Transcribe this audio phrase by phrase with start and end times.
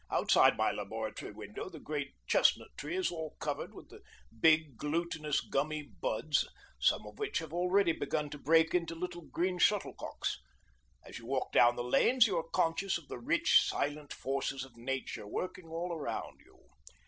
[0.09, 4.01] Outside my laboratory window the great chestnut tree is all covered with the
[4.39, 9.59] big, glutinous, gummy buds, some of which have already begun to break into little green
[9.59, 10.39] shuttlecocks.
[11.05, 14.75] As you walk down the lanes you are conscious of the rich, silent forces of
[14.75, 16.57] nature working all around you.